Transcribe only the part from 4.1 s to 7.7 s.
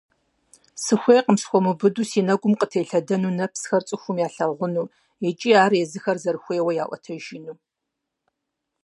ялъагъуну икӀи ар езыхэр зэрыхуейуэ яӀуэтэжыну.